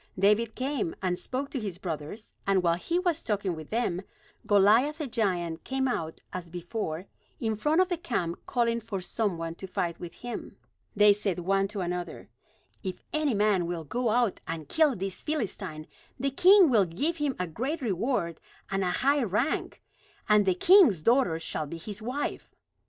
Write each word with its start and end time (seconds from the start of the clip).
David 0.17 0.55
came, 0.55 0.95
and 1.03 1.19
spoke 1.19 1.51
to 1.51 1.59
his 1.59 1.77
brothers; 1.77 2.33
and 2.47 2.63
while 2.63 2.73
he 2.73 2.97
was 2.97 3.21
talking 3.21 3.53
with 3.55 3.69
them, 3.69 4.01
Goliath 4.47 4.97
the 4.97 5.05
giant 5.05 5.63
came 5.63 5.87
out 5.87 6.21
as 6.33 6.49
before 6.49 7.05
in 7.39 7.55
front 7.55 7.81
of 7.81 7.87
the 7.89 7.97
camp 7.99 8.39
calling 8.47 8.81
for 8.81 8.99
some 8.99 9.37
one 9.37 9.53
to 9.53 9.67
fight 9.67 9.99
with 9.99 10.15
him. 10.15 10.57
They 10.95 11.13
said 11.13 11.37
one 11.37 11.67
to 11.67 11.81
another: 11.81 12.29
"If 12.81 13.03
any 13.13 13.35
man 13.35 13.67
will 13.67 13.83
go 13.83 14.09
out 14.09 14.41
and 14.47 14.67
kill 14.67 14.95
this 14.95 15.21
Philistine, 15.21 15.85
the 16.19 16.31
king 16.31 16.71
will 16.71 16.85
give 16.85 17.17
him 17.17 17.35
a 17.37 17.45
great 17.45 17.79
reward 17.79 18.41
and 18.71 18.83
a 18.83 18.89
high 18.89 19.21
rank; 19.21 19.81
and 20.27 20.47
the 20.47 20.55
king's 20.55 21.03
daughter 21.03 21.37
shall 21.37 21.67
be 21.67 21.77
his 21.77 22.01
wife." 22.01 22.49